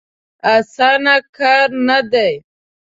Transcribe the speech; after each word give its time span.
اسانه 0.55 1.15
کار 1.37 1.67
نه 1.87 1.99
دی. 2.11 2.33